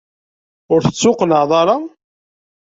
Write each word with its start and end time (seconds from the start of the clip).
Ur 0.73 0.79
tettuqennɛeḍ 0.81 1.51
ara? 1.61 1.75